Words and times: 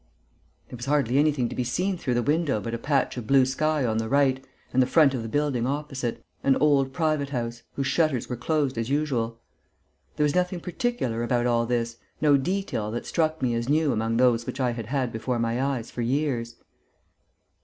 There 0.69 0.77
was 0.77 0.87
hardly 0.87 1.19
anything 1.19 1.47
to 1.49 1.55
be 1.55 1.63
seen 1.63 1.95
through 1.95 2.15
the 2.15 2.23
window 2.23 2.59
but 2.59 2.73
a 2.73 2.79
patch 2.79 3.17
of 3.17 3.27
blue 3.27 3.45
sky 3.45 3.85
on 3.85 3.99
the 3.99 4.09
right 4.09 4.43
and 4.73 4.81
the 4.81 4.87
front 4.87 5.13
of 5.13 5.21
the 5.21 5.29
building 5.29 5.67
opposite, 5.67 6.25
an 6.43 6.55
old 6.55 6.91
private 6.91 7.29
house, 7.29 7.61
whose 7.75 7.85
shutters 7.85 8.27
were 8.27 8.35
closed 8.35 8.79
as 8.79 8.89
usual. 8.89 9.39
There 10.15 10.23
was 10.23 10.33
nothing 10.33 10.59
particular 10.59 11.21
about 11.21 11.45
all 11.45 11.67
this, 11.67 11.97
no 12.19 12.35
detail 12.35 12.89
that 12.89 13.05
struck 13.05 13.43
me 13.43 13.53
as 13.53 13.69
new 13.69 13.91
among 13.91 14.17
those 14.17 14.47
which 14.47 14.59
I 14.59 14.71
had 14.71 14.87
had 14.87 15.13
before 15.13 15.37
my 15.37 15.61
eyes 15.63 15.91
for 15.91 16.01
years.... 16.01 16.55